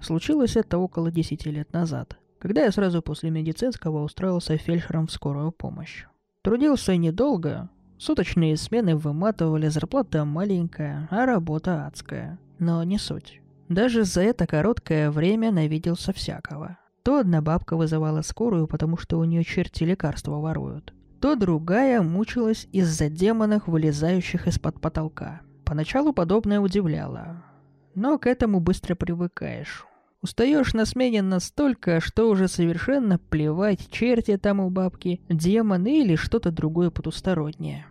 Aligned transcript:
Случилось 0.00 0.56
это 0.56 0.78
около 0.78 1.10
10 1.10 1.46
лет 1.46 1.72
назад, 1.72 2.18
когда 2.38 2.64
я 2.64 2.72
сразу 2.72 3.02
после 3.02 3.30
медицинского 3.30 4.02
устроился 4.02 4.56
фельдшером 4.56 5.06
в 5.06 5.12
скорую 5.12 5.52
помощь. 5.52 6.06
Трудился 6.42 6.96
недолго, 6.96 7.68
суточные 7.98 8.56
смены 8.56 8.96
выматывали, 8.96 9.68
зарплата 9.68 10.24
маленькая, 10.24 11.06
а 11.10 11.26
работа 11.26 11.86
адская. 11.86 12.38
Но 12.58 12.82
не 12.82 12.98
суть. 12.98 13.40
Даже 13.68 14.04
за 14.04 14.22
это 14.22 14.46
короткое 14.46 15.10
время 15.10 15.52
навиделся 15.52 16.12
всякого. 16.12 16.78
То 17.02 17.18
одна 17.18 17.40
бабка 17.40 17.76
вызывала 17.76 18.22
скорую, 18.22 18.66
потому 18.66 18.96
что 18.96 19.18
у 19.18 19.24
нее 19.24 19.44
черти 19.44 19.84
лекарства 19.84 20.38
воруют. 20.38 20.94
То 21.20 21.36
другая 21.36 22.00
мучилась 22.02 22.66
из-за 22.72 23.10
демонов, 23.10 23.66
вылезающих 23.66 24.46
из-под 24.46 24.80
потолка. 24.80 25.42
Поначалу 25.64 26.12
подобное 26.12 26.60
удивляло. 26.60 27.44
Но 27.94 28.18
к 28.18 28.26
этому 28.26 28.60
быстро 28.60 28.94
привыкаешь. 28.94 29.86
Устаешь 30.22 30.74
на 30.74 30.84
смене 30.84 31.22
настолько, 31.22 32.00
что 32.00 32.28
уже 32.28 32.46
совершенно 32.46 33.18
плевать, 33.18 33.90
черти 33.90 34.36
там 34.36 34.60
у 34.60 34.68
бабки, 34.68 35.20
демоны 35.30 36.02
или 36.02 36.14
что-то 36.14 36.50
другое 36.50 36.90
потустороннее. 36.90 37.86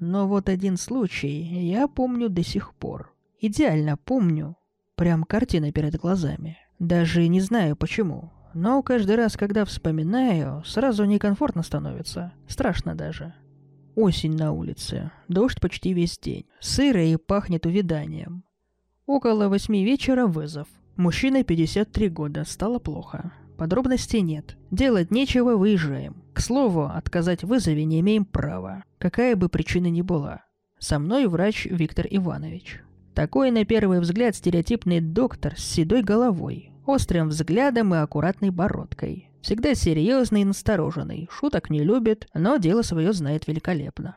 Но 0.00 0.26
вот 0.26 0.48
один 0.48 0.76
случай 0.76 1.28
я 1.28 1.86
помню 1.86 2.28
до 2.28 2.42
сих 2.42 2.74
пор. 2.74 3.14
Идеально 3.40 3.96
помню. 3.96 4.56
Прям 4.96 5.22
картина 5.22 5.70
перед 5.70 5.94
глазами. 5.94 6.58
Даже 6.80 7.28
не 7.28 7.40
знаю 7.40 7.76
почему. 7.76 8.32
Но 8.54 8.82
каждый 8.82 9.14
раз, 9.14 9.36
когда 9.36 9.64
вспоминаю, 9.64 10.64
сразу 10.64 11.04
некомфортно 11.04 11.62
становится. 11.62 12.32
Страшно 12.48 12.96
даже. 12.96 13.34
Осень 13.94 14.36
на 14.36 14.50
улице. 14.50 15.12
Дождь 15.28 15.60
почти 15.60 15.92
весь 15.92 16.18
день. 16.18 16.46
Сыро 16.58 17.04
и 17.04 17.16
пахнет 17.16 17.66
увяданием. 17.66 18.44
Около 19.06 19.48
восьми 19.48 19.84
вечера 19.84 20.26
вызов. 20.26 20.66
Мужчина 20.98 21.44
53 21.44 22.08
года, 22.08 22.44
стало 22.44 22.80
плохо. 22.80 23.32
Подробностей 23.56 24.20
нет. 24.20 24.56
Делать 24.72 25.12
нечего, 25.12 25.56
выезжаем. 25.56 26.24
К 26.34 26.40
слову, 26.40 26.86
отказать 26.86 27.44
в 27.44 27.46
вызове 27.46 27.84
не 27.84 28.00
имеем 28.00 28.24
права, 28.24 28.82
какая 28.98 29.36
бы 29.36 29.48
причина 29.48 29.86
ни 29.86 30.02
была. 30.02 30.42
Со 30.80 30.98
мной 30.98 31.28
врач 31.28 31.66
Виктор 31.66 32.08
Иванович. 32.10 32.82
Такой, 33.14 33.52
на 33.52 33.64
первый 33.64 34.00
взгляд, 34.00 34.34
стереотипный 34.34 35.00
доктор 35.00 35.56
с 35.56 35.62
седой 35.62 36.02
головой, 36.02 36.72
острым 36.84 37.28
взглядом 37.28 37.94
и 37.94 37.98
аккуратной 37.98 38.50
бородкой. 38.50 39.30
Всегда 39.40 39.76
серьезный 39.76 40.42
и 40.42 40.44
настороженный, 40.44 41.28
шуток 41.30 41.70
не 41.70 41.84
любит, 41.84 42.26
но 42.34 42.56
дело 42.56 42.82
свое 42.82 43.12
знает 43.12 43.46
великолепно. 43.46 44.16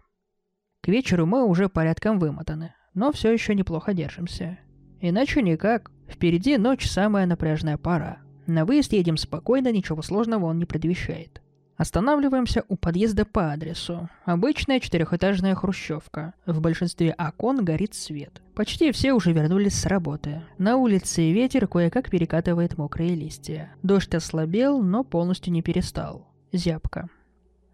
К 0.82 0.88
вечеру 0.88 1.28
мы 1.28 1.46
уже 1.46 1.70
порядком 1.70 2.18
вымотаны, 2.18 2.74
но 2.96 3.12
все 3.12 3.32
еще 3.32 3.54
неплохо 3.54 3.94
держимся. 3.94 4.58
Иначе 5.00 5.44
никак. 5.44 5.92
Впереди 6.12 6.58
ночь 6.58 6.88
самая 6.90 7.26
напряжная 7.26 7.78
пора. 7.78 8.18
На 8.46 8.66
выезд 8.66 8.92
едем 8.94 9.18
спокойно, 9.18 9.72
ничего 9.72 10.02
сложного 10.02 10.46
он 10.46 10.60
не 10.60 10.66
предвещает. 10.66 11.42
Останавливаемся 11.78 12.64
у 12.68 12.76
подъезда 12.76 13.26
по 13.26 13.54
адресу. 13.54 14.08
Обычная 14.26 14.80
четырехэтажная 14.80 15.56
хрущевка. 15.56 16.36
В 16.46 16.62
большинстве 16.62 17.16
окон 17.18 17.66
горит 17.66 17.96
свет. 17.96 18.42
Почти 18.54 18.92
все 18.92 19.14
уже 19.14 19.32
вернулись 19.32 19.80
с 19.80 19.88
работы. 19.88 20.44
На 20.60 20.78
улице 20.78 21.32
ветер 21.32 21.68
кое-как 21.68 22.12
перекатывает 22.12 22.78
мокрые 22.78 23.16
листья. 23.16 23.74
Дождь 23.82 24.14
ослабел, 24.14 24.84
но 24.84 25.04
полностью 25.04 25.54
не 25.54 25.64
перестал. 25.64 26.28
Зябко. 26.52 27.10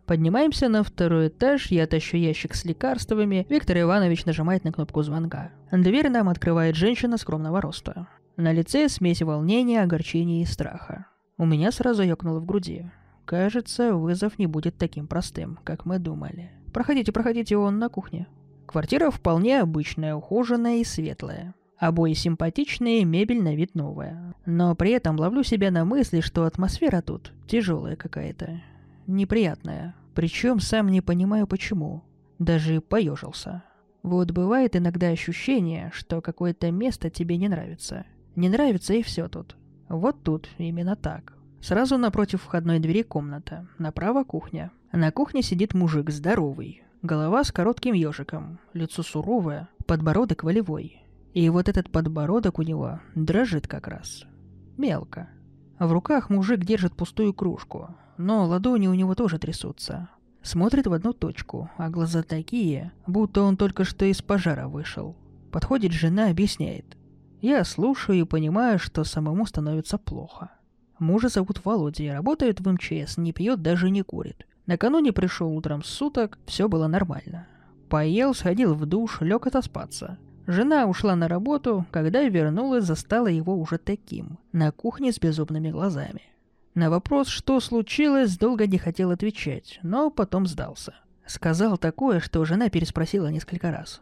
Поднимаемся 0.06 0.70
на 0.70 0.84
второй 0.84 1.28
этаж, 1.28 1.70
я 1.70 1.86
тащу 1.86 2.16
ящик 2.16 2.56
с 2.56 2.64
лекарствами, 2.64 3.46
Виктор 3.50 3.78
Иванович 3.82 4.24
нажимает 4.24 4.64
на 4.64 4.72
кнопку 4.72 5.04
звонка. 5.04 5.52
Дверь 5.70 6.10
нам 6.10 6.30
открывает 6.30 6.78
женщина 6.78 7.18
скромного 7.18 7.60
роста. 7.60 8.08
На 8.38 8.54
лице 8.54 8.88
смесь 8.88 9.24
волнения, 9.24 9.82
огорчения 9.82 10.44
и 10.44 10.46
страха. 10.46 11.08
У 11.40 11.46
меня 11.46 11.72
сразу 11.72 12.04
ёкнуло 12.04 12.40
в 12.40 12.46
груди. 12.46 12.86
Кажется, 13.26 13.96
вызов 13.96 14.38
не 14.38 14.46
будет 14.46 14.78
таким 14.78 15.08
простым, 15.08 15.58
как 15.64 15.86
мы 15.86 15.98
думали. 15.98 16.52
Проходите, 16.72 17.12
проходите, 17.12 17.58
он 17.58 17.80
на 17.80 17.90
кухне. 17.90 18.28
Квартира 18.68 19.10
вполне 19.10 19.60
обычная, 19.60 20.14
ухоженная 20.14 20.78
и 20.78 20.84
светлая. 20.84 21.56
Обои 21.80 22.14
симпатичные, 22.14 23.06
мебель 23.06 23.42
на 23.42 23.56
вид 23.56 23.74
новая. 23.74 24.36
Но 24.46 24.76
при 24.76 24.92
этом 24.92 25.20
ловлю 25.20 25.42
себя 25.42 25.72
на 25.72 25.84
мысли, 25.84 26.22
что 26.22 26.46
атмосфера 26.46 27.02
тут 27.02 27.34
тяжелая 27.48 27.96
какая-то 27.96 28.62
неприятное. 29.08 29.96
Причем 30.14 30.60
сам 30.60 30.90
не 30.90 31.02
понимаю 31.02 31.48
почему. 31.48 32.04
Даже 32.38 32.82
поежился. 32.82 33.64
Вот 34.04 34.30
бывает 34.30 34.76
иногда 34.76 35.08
ощущение, 35.08 35.90
что 35.92 36.22
какое-то 36.22 36.70
место 36.72 37.10
тебе 37.10 37.38
не 37.38 37.48
нравится. 37.48 38.06
Не 38.38 38.48
нравится 38.48 38.94
и 38.94 39.04
все 39.04 39.28
тут. 39.28 39.58
Вот 39.90 40.24
тут 40.24 40.48
именно 40.58 40.96
так. 40.96 41.34
Сразу 41.60 41.98
напротив 41.98 42.42
входной 42.42 42.80
двери 42.80 43.04
комната. 43.04 43.68
Направо 43.78 44.24
кухня. 44.24 44.72
На 44.94 45.12
кухне 45.12 45.42
сидит 45.42 45.74
мужик 45.74 46.10
здоровый. 46.10 46.84
Голова 47.02 47.44
с 47.44 47.52
коротким 47.52 47.94
ежиком. 47.94 48.60
Лицо 48.72 49.04
суровое. 49.04 49.68
Подбородок 49.86 50.46
волевой. 50.46 51.04
И 51.34 51.50
вот 51.50 51.68
этот 51.68 51.92
подбородок 51.92 52.60
у 52.60 52.62
него 52.62 53.02
дрожит 53.14 53.68
как 53.68 53.90
раз. 53.90 54.24
Мелко. 54.78 55.28
В 55.80 55.92
руках 55.92 56.30
мужик 56.30 56.64
держит 56.64 56.96
пустую 56.96 57.34
кружку 57.34 57.90
но 58.18 58.46
ладони 58.46 58.88
у 58.88 58.94
него 58.94 59.16
тоже 59.16 59.40
трясутся. 59.40 60.10
Смотрит 60.42 60.88
в 60.88 60.94
одну 60.94 61.14
точку, 61.14 61.70
а 61.78 61.90
глаза 61.90 62.24
такие, 62.24 62.92
будто 63.06 63.42
он 63.42 63.58
только 63.58 63.84
что 63.84 64.06
из 64.06 64.22
пожара 64.22 64.68
вышел. 64.68 65.16
Подходит 65.52 65.92
жена, 65.92 66.30
объясняет. 66.30 66.98
Я 67.42 67.64
слушаю 67.64 68.20
и 68.20 68.24
понимаю, 68.24 68.80
что 68.80 69.04
самому 69.04 69.46
становится 69.46 69.98
плохо. 69.98 70.52
Мужа 70.98 71.30
зовут 71.30 71.64
Володя, 71.64 72.14
работает 72.14 72.60
в 72.60 72.72
МЧС, 72.72 73.18
не 73.18 73.32
пьет, 73.32 73.62
даже 73.62 73.92
не 73.92 74.02
курит. 74.02 74.48
Накануне 74.66 75.14
пришел 75.14 75.56
утром 75.56 75.84
суток, 75.84 76.40
все 76.48 76.68
было 76.68 76.88
нормально. 76.88 77.48
Поел, 77.90 78.34
сходил 78.34 78.74
в 78.74 78.86
душ, 78.88 79.22
лег 79.22 79.46
отоспаться. 79.46 80.18
Жена 80.48 80.88
ушла 80.88 81.16
на 81.16 81.28
работу, 81.28 81.86
когда 81.92 82.24
вернулась, 82.24 82.86
застала 82.86 83.28
его 83.28 83.56
уже 83.56 83.78
таким, 83.78 84.40
на 84.52 84.72
кухне 84.72 85.12
с 85.12 85.20
безумными 85.20 85.70
глазами. 85.70 86.24
На 86.74 86.90
вопрос, 86.90 87.28
что 87.28 87.60
случилось, 87.60 88.38
долго 88.38 88.66
не 88.66 88.78
хотел 88.78 89.12
отвечать, 89.12 89.80
но 89.84 90.10
потом 90.10 90.48
сдался. 90.48 90.96
Сказал 91.26 91.78
такое, 91.78 92.20
что 92.20 92.46
жена 92.46 92.70
переспросила 92.70 93.28
несколько 93.28 93.72
раз. 93.72 94.02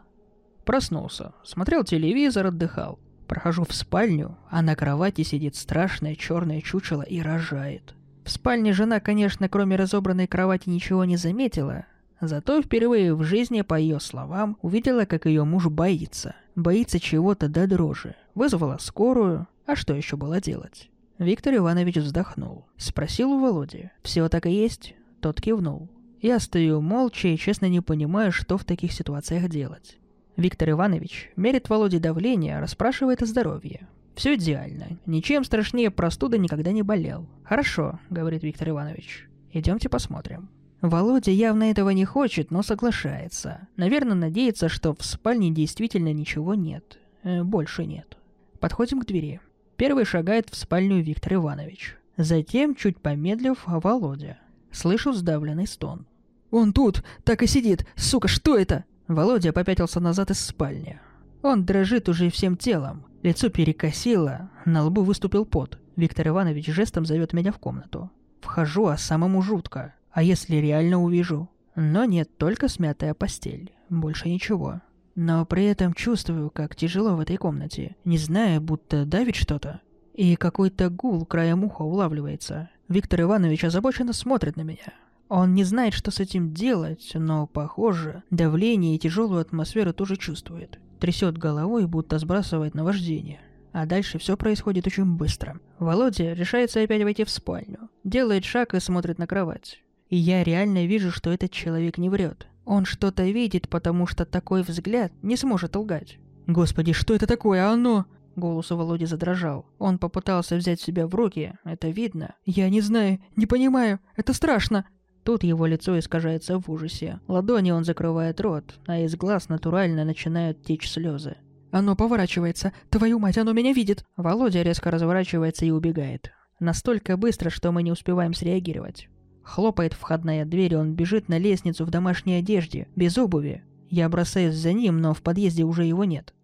Проснулся, 0.64 1.32
смотрел 1.44 1.84
телевизор, 1.84 2.46
отдыхал. 2.46 2.98
Прохожу 3.26 3.64
в 3.64 3.74
спальню, 3.74 4.36
а 4.50 4.62
на 4.62 4.76
кровати 4.76 5.22
сидит 5.22 5.56
страшное 5.56 6.14
черное 6.14 6.60
чучело 6.60 7.02
и 7.02 7.20
рожает. 7.20 7.94
В 8.24 8.30
спальне 8.30 8.72
жена, 8.72 9.00
конечно, 9.00 9.48
кроме 9.48 9.76
разобранной 9.76 10.26
кровати 10.26 10.68
ничего 10.68 11.04
не 11.04 11.16
заметила, 11.16 11.86
зато 12.20 12.60
впервые 12.62 13.14
в 13.14 13.22
жизни, 13.22 13.62
по 13.62 13.74
ее 13.74 14.00
словам, 14.00 14.56
увидела, 14.62 15.04
как 15.04 15.26
ее 15.26 15.44
муж 15.44 15.66
боится. 15.66 16.34
Боится 16.54 16.98
чего-то 16.98 17.48
до 17.48 17.66
дрожи. 17.66 18.14
Вызвала 18.34 18.78
скорую, 18.80 19.46
а 19.66 19.76
что 19.76 19.94
еще 19.94 20.16
было 20.16 20.40
делать? 20.40 20.90
Виктор 21.18 21.54
Иванович 21.54 21.96
вздохнул. 21.96 22.66
Спросил 22.76 23.32
у 23.32 23.40
Володи. 23.40 23.90
«Все 24.02 24.28
так 24.28 24.46
и 24.46 24.50
есть?» 24.50 24.94
Тот 25.20 25.40
кивнул. 25.40 25.88
Я 26.20 26.40
стою 26.40 26.80
молча 26.80 27.28
и 27.28 27.36
честно 27.36 27.66
не 27.66 27.80
понимаю, 27.80 28.32
что 28.32 28.58
в 28.58 28.64
таких 28.64 28.92
ситуациях 28.92 29.48
делать. 29.48 29.98
Виктор 30.36 30.70
Иванович 30.70 31.30
мерит 31.36 31.68
Володе 31.68 31.98
давление, 31.98 32.60
расспрашивает 32.60 33.22
о 33.22 33.26
здоровье. 33.26 33.88
Все 34.14 34.34
идеально. 34.34 34.98
Ничем 35.06 35.44
страшнее 35.44 35.90
простуда 35.90 36.38
никогда 36.38 36.72
не 36.72 36.82
болел. 36.82 37.26
Хорошо, 37.44 37.98
говорит 38.10 38.42
Виктор 38.42 38.70
Иванович. 38.70 39.28
Идемте 39.52 39.88
посмотрим. 39.88 40.48
Володя 40.82 41.30
явно 41.30 41.64
этого 41.70 41.90
не 41.90 42.04
хочет, 42.04 42.50
но 42.50 42.62
соглашается. 42.62 43.68
Наверное, 43.76 44.14
надеется, 44.14 44.68
что 44.68 44.94
в 44.94 45.04
спальне 45.04 45.50
действительно 45.50 46.12
ничего 46.12 46.54
нет. 46.54 46.98
Э, 47.22 47.42
больше 47.42 47.86
нет. 47.86 48.18
Подходим 48.60 49.00
к 49.00 49.06
двери. 49.06 49.40
Первый 49.76 50.04
шагает 50.04 50.48
в 50.50 50.56
спальню 50.56 51.02
Виктор 51.02 51.34
Иванович. 51.34 51.96
Затем, 52.16 52.74
чуть 52.74 52.98
помедлив, 52.98 53.62
Володя. 53.66 54.38
Слышу 54.70 55.12
сдавленный 55.12 55.66
стон. 55.66 56.06
«Он 56.50 56.72
тут! 56.72 57.02
Так 57.24 57.42
и 57.42 57.46
сидит! 57.46 57.86
Сука, 57.96 58.28
что 58.28 58.56
это?» 58.56 58.84
Володя 59.08 59.52
попятился 59.52 60.00
назад 60.00 60.30
из 60.30 60.40
спальни. 60.40 61.00
Он 61.42 61.64
дрожит 61.64 62.08
уже 62.08 62.30
всем 62.30 62.56
телом. 62.56 63.06
Лицо 63.22 63.48
перекосило, 63.48 64.50
на 64.64 64.84
лбу 64.84 65.02
выступил 65.02 65.44
пот. 65.44 65.78
Виктор 65.96 66.28
Иванович 66.28 66.66
жестом 66.68 67.06
зовет 67.06 67.32
меня 67.32 67.52
в 67.52 67.58
комнату. 67.58 68.10
Вхожу, 68.40 68.86
а 68.86 68.96
самому 68.96 69.42
жутко. 69.42 69.94
А 70.10 70.22
если 70.22 70.56
реально 70.56 71.02
увижу? 71.02 71.48
Но 71.74 72.04
нет, 72.04 72.36
только 72.36 72.68
смятая 72.68 73.14
постель. 73.14 73.72
Больше 73.88 74.28
ничего. 74.28 74.80
Но 75.14 75.44
при 75.46 75.64
этом 75.64 75.94
чувствую, 75.94 76.50
как 76.50 76.76
тяжело 76.76 77.16
в 77.16 77.20
этой 77.20 77.36
комнате, 77.36 77.96
не 78.04 78.18
зная, 78.18 78.60
будто 78.60 79.04
давит 79.06 79.36
что-то. 79.36 79.80
И 80.14 80.36
какой-то 80.36 80.90
гул 80.90 81.24
краем 81.24 81.64
уха 81.64 81.82
улавливается. 81.82 82.70
Виктор 82.88 83.22
Иванович 83.22 83.64
озабоченно 83.64 84.12
смотрит 84.12 84.56
на 84.56 84.62
меня. 84.62 84.92
Он 85.28 85.54
не 85.54 85.64
знает, 85.64 85.94
что 85.94 86.10
с 86.10 86.20
этим 86.20 86.54
делать, 86.54 87.10
но, 87.14 87.46
похоже, 87.46 88.22
давление 88.30 88.94
и 88.94 88.98
тяжелую 88.98 89.40
атмосферу 89.40 89.92
тоже 89.92 90.16
чувствует. 90.16 90.78
Трясет 91.00 91.36
головой, 91.36 91.86
будто 91.86 92.18
сбрасывает 92.18 92.74
наваждение. 92.74 93.40
А 93.72 93.84
дальше 93.84 94.18
все 94.18 94.36
происходит 94.36 94.86
очень 94.86 95.16
быстро. 95.16 95.60
Володя 95.78 96.32
решается 96.32 96.80
опять 96.80 97.02
войти 97.02 97.24
в 97.24 97.30
спальню. 97.30 97.90
Делает 98.04 98.44
шаг 98.44 98.74
и 98.74 98.80
смотрит 98.80 99.18
на 99.18 99.26
кровать. 99.26 99.82
И 100.08 100.16
я 100.16 100.44
реально 100.44 100.86
вижу, 100.86 101.10
что 101.10 101.30
этот 101.30 101.50
человек 101.50 101.98
не 101.98 102.08
врет. 102.08 102.46
Он 102.64 102.84
что-то 102.84 103.24
видит, 103.24 103.68
потому 103.68 104.06
что 104.06 104.24
такой 104.24 104.62
взгляд 104.62 105.12
не 105.22 105.36
сможет 105.36 105.76
лгать. 105.76 106.18
«Господи, 106.46 106.92
что 106.92 107.14
это 107.14 107.26
такое? 107.26 107.68
Оно...» 107.68 108.06
Голос 108.36 108.70
у 108.70 108.76
Володи 108.76 109.06
задрожал. 109.06 109.66
Он 109.78 109.98
попытался 109.98 110.56
взять 110.56 110.80
себя 110.80 111.06
в 111.06 111.14
руки, 111.14 111.54
это 111.64 111.88
видно. 111.88 112.34
«Я 112.44 112.68
не 112.68 112.80
знаю, 112.80 113.18
не 113.34 113.46
понимаю, 113.46 113.98
это 114.14 114.32
страшно!» 114.32 114.86
Тут 115.26 115.42
его 115.42 115.66
лицо 115.66 115.98
искажается 115.98 116.60
в 116.60 116.70
ужасе. 116.70 117.18
Ладони 117.26 117.72
он 117.72 117.82
закрывает 117.82 118.40
рот, 118.40 118.78
а 118.86 119.00
из 119.00 119.16
глаз 119.16 119.48
натурально 119.48 120.04
начинают 120.04 120.62
течь 120.62 120.88
слезы. 120.88 121.36
«Оно 121.72 121.96
поворачивается! 121.96 122.72
Твою 122.90 123.18
мать, 123.18 123.36
оно 123.36 123.52
меня 123.52 123.72
видит!» 123.72 124.04
Володя 124.16 124.62
резко 124.62 124.88
разворачивается 124.88 125.66
и 125.66 125.72
убегает. 125.72 126.30
Настолько 126.60 127.16
быстро, 127.16 127.50
что 127.50 127.72
мы 127.72 127.82
не 127.82 127.90
успеваем 127.90 128.34
среагировать. 128.34 129.08
Хлопает 129.42 129.94
входная 129.94 130.44
дверь, 130.44 130.76
он 130.76 130.94
бежит 130.94 131.28
на 131.28 131.38
лестницу 131.38 131.84
в 131.84 131.90
домашней 131.90 132.34
одежде, 132.34 132.86
без 132.94 133.18
обуви. 133.18 133.64
Я 133.90 134.08
бросаюсь 134.08 134.54
за 134.54 134.72
ним, 134.72 135.00
но 135.00 135.12
в 135.12 135.22
подъезде 135.22 135.64
уже 135.64 135.86
его 135.86 136.04
нет. 136.04 136.34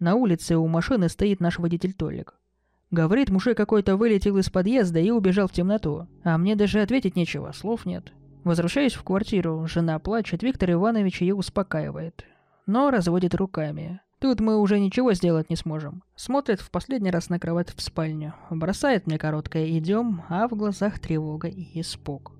На 0.00 0.16
улице 0.16 0.56
у 0.56 0.66
машины 0.66 1.08
стоит 1.08 1.38
наш 1.38 1.60
водитель 1.60 1.92
Толик. 1.92 2.34
Говорит, 2.90 3.30
мужик 3.30 3.56
какой-то 3.56 3.96
вылетел 3.96 4.38
из 4.38 4.50
подъезда 4.50 4.98
и 4.98 5.10
убежал 5.10 5.46
в 5.46 5.52
темноту. 5.52 6.08
А 6.24 6.36
мне 6.36 6.56
даже 6.56 6.80
ответить 6.80 7.14
нечего, 7.14 7.52
слов 7.52 7.86
нет. 7.86 8.12
Возвращаюсь 8.44 8.92
в 8.92 9.02
квартиру, 9.02 9.66
жена 9.66 9.98
плачет, 9.98 10.42
Виктор 10.42 10.70
Иванович 10.72 11.22
ее 11.22 11.34
успокаивает. 11.34 12.24
Но 12.66 12.90
разводит 12.90 13.34
руками. 13.34 14.00
Тут 14.20 14.40
мы 14.40 14.58
уже 14.58 14.78
ничего 14.78 15.14
сделать 15.14 15.48
не 15.48 15.56
сможем. 15.56 16.02
Смотрит 16.14 16.60
в 16.60 16.70
последний 16.70 17.10
раз 17.10 17.30
на 17.30 17.38
кровать 17.38 17.74
в 17.74 17.80
спальню. 17.80 18.34
Бросает 18.50 19.06
мне 19.06 19.18
короткое 19.18 19.78
«идем», 19.78 20.22
а 20.28 20.46
в 20.46 20.52
глазах 20.52 20.98
тревога 20.98 21.48
и 21.48 21.80
испуг. 21.80 22.32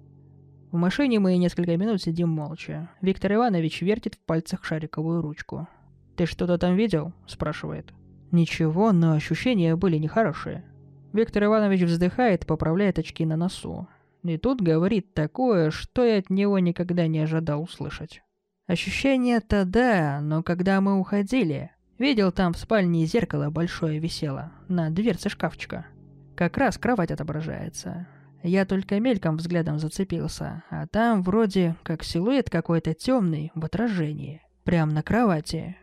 В 0.71 0.77
машине 0.77 1.21
мы 1.21 1.37
несколько 1.37 1.77
минут 1.77 2.03
сидим 2.03 2.29
молча. 2.29 2.91
Виктор 3.01 3.33
Иванович 3.35 3.81
вертит 3.81 4.15
в 4.15 4.21
пальцах 4.21 4.65
шариковую 4.65 5.23
ручку. 5.23 5.69
«Ты 6.17 6.27
что-то 6.27 6.59
там 6.59 6.77
видел?»– 6.77 7.13
спрашивает. 7.27 7.93
«Ничего, 8.31 8.93
но 8.93 9.13
ощущения 9.13 9.75
были 9.77 9.97
нехорошие». 9.97 10.65
Виктор 11.13 11.45
Иванович 11.45 11.83
вздыхает, 11.83 12.45
поправляет 12.47 12.99
очки 12.99 13.25
на 13.25 13.37
носу. 13.37 13.89
И 14.25 14.39
тут 14.39 14.63
говорит 14.63 15.13
такое, 15.13 15.71
что 15.71 16.03
я 16.03 16.19
от 16.19 16.31
него 16.31 16.59
никогда 16.59 17.07
не 17.07 17.21
ожидал 17.21 17.63
услышать. 17.63 18.23
Ощущение-то 18.67 19.67
да, 19.67 20.21
но 20.23 20.43
когда 20.43 20.81
мы 20.81 20.99
уходили, 20.99 21.71
видел 21.99 22.33
там 22.33 22.55
в 22.55 22.59
спальне 22.59 23.05
зеркало 23.05 23.51
большое 23.51 23.99
висело, 23.99 24.53
на 24.69 24.89
дверце 24.89 25.29
шкафчика. 25.29 25.87
Как 26.35 26.57
раз 26.57 26.79
кровать 26.79 27.11
отображается. 27.11 28.09
Я 28.43 28.65
только 28.65 28.99
мельком 28.99 29.37
взглядом 29.37 29.79
зацепился, 29.79 30.65
а 30.71 30.87
там 30.87 31.23
вроде 31.23 31.77
как 31.83 32.03
силуэт 32.03 32.49
какой-то 32.49 32.95
темный 32.95 33.53
в 33.55 33.65
отражении. 33.65 34.43
Прям 34.65 34.89
на 34.89 35.03
кровати. 35.03 35.77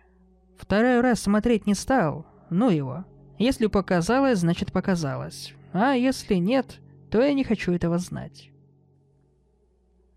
Второй 0.57 1.01
раз 1.01 1.19
смотреть 1.21 1.67
не 1.67 1.75
стал, 1.75 2.25
ну 2.49 2.71
его. 2.71 3.05
Если 3.37 3.67
показалось, 3.67 4.39
значит 4.39 4.71
показалось. 4.71 5.53
А 5.73 5.93
если 5.93 6.35
нет, 6.35 6.79
то 7.11 7.21
я 7.21 7.33
не 7.33 7.43
хочу 7.43 7.73
этого 7.73 7.97
знать. 7.97 8.51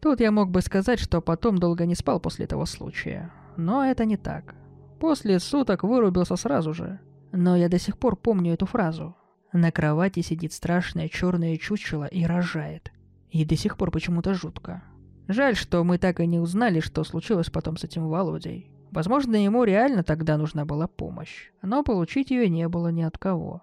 Тут 0.01 0.21
я 0.21 0.31
мог 0.31 0.51
бы 0.51 0.61
сказать, 0.61 1.01
что 1.01 1.21
потом 1.21 1.59
долго 1.59 1.87
не 1.87 1.95
спал 1.95 2.21
после 2.21 2.47
того 2.47 2.67
случая. 2.67 3.33
Но 3.57 3.85
это 3.85 4.05
не 4.05 4.17
так. 4.17 4.55
После 5.01 5.41
суток 5.41 5.83
вырубился 5.83 6.37
сразу 6.37 6.73
же. 6.73 7.01
Но 7.33 7.57
я 7.57 7.69
до 7.69 7.79
сих 7.79 7.99
пор 7.99 8.17
помню 8.17 8.53
эту 8.53 8.67
фразу. 8.67 9.17
На 9.53 9.73
кровати 9.73 10.21
сидит 10.21 10.53
страшное 10.53 11.09
черное 11.09 11.57
чучело 11.57 12.05
и 12.05 12.25
рожает. 12.25 12.93
И 13.31 13.45
до 13.45 13.57
сих 13.57 13.77
пор 13.77 13.91
почему-то 13.91 14.35
жутко. 14.35 14.85
Жаль, 15.27 15.57
что 15.57 15.83
мы 15.83 15.99
так 15.99 16.21
и 16.21 16.27
не 16.27 16.39
узнали, 16.39 16.81
что 16.81 17.03
случилось 17.03 17.51
потом 17.51 17.77
с 17.77 17.85
этим 17.85 18.09
Володей. 18.09 18.71
Возможно, 18.93 19.35
ему 19.35 19.65
реально 19.65 20.05
тогда 20.05 20.37
нужна 20.37 20.65
была 20.65 20.87
помощь, 20.87 21.51
но 21.63 21.83
получить 21.83 22.31
ее 22.31 22.49
не 22.49 22.69
было 22.69 22.89
ни 22.89 23.03
от 23.03 23.19
кого. 23.19 23.63